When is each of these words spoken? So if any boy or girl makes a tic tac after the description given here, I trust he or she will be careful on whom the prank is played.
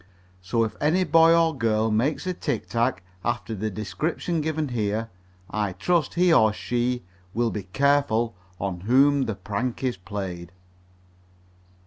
So 0.41 0.63
if 0.63 0.75
any 0.81 1.03
boy 1.03 1.37
or 1.39 1.55
girl 1.55 1.91
makes 1.91 2.25
a 2.25 2.33
tic 2.33 2.67
tac 2.67 3.03
after 3.23 3.53
the 3.53 3.69
description 3.69 4.41
given 4.41 4.69
here, 4.69 5.11
I 5.51 5.73
trust 5.73 6.15
he 6.15 6.33
or 6.33 6.51
she 6.53 7.03
will 7.35 7.51
be 7.51 7.65
careful 7.65 8.35
on 8.59 8.79
whom 8.79 9.25
the 9.25 9.35
prank 9.35 9.83
is 9.83 9.97
played. 9.97 10.51